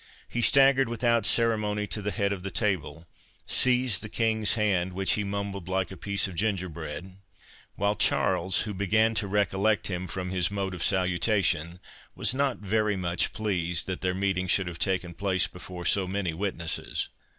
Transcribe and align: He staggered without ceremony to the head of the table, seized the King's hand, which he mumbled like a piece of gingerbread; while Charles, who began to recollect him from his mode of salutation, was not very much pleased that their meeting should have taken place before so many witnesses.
He 0.27 0.41
staggered 0.41 0.89
without 0.89 1.27
ceremony 1.27 1.85
to 1.85 2.01
the 2.01 2.09
head 2.09 2.33
of 2.33 2.41
the 2.41 2.49
table, 2.49 3.07
seized 3.45 4.01
the 4.01 4.09
King's 4.09 4.55
hand, 4.55 4.93
which 4.93 5.11
he 5.11 5.23
mumbled 5.23 5.67
like 5.67 5.91
a 5.91 5.95
piece 5.95 6.27
of 6.27 6.33
gingerbread; 6.33 7.17
while 7.75 7.93
Charles, 7.93 8.61
who 8.61 8.73
began 8.73 9.13
to 9.13 9.27
recollect 9.27 9.89
him 9.91 10.07
from 10.07 10.31
his 10.31 10.49
mode 10.49 10.73
of 10.73 10.81
salutation, 10.81 11.79
was 12.15 12.33
not 12.33 12.57
very 12.57 12.95
much 12.95 13.31
pleased 13.31 13.85
that 13.85 14.01
their 14.01 14.15
meeting 14.15 14.47
should 14.47 14.65
have 14.65 14.79
taken 14.79 15.13
place 15.13 15.45
before 15.45 15.85
so 15.85 16.07
many 16.07 16.33
witnesses. 16.33 17.09